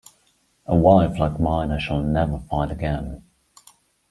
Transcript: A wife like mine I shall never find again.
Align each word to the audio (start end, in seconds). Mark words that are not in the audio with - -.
A 0.65 0.75
wife 0.75 1.19
like 1.19 1.39
mine 1.39 1.69
I 1.69 1.77
shall 1.77 2.01
never 2.01 2.39
find 2.49 2.71
again. 2.71 3.21